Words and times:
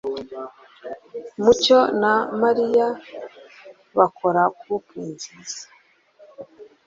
mucyo 1.43 1.79
na 2.01 2.13
Mariya 2.41 2.87
bakora 3.97 4.41
couple 4.61 5.01
nziza. 5.11 5.63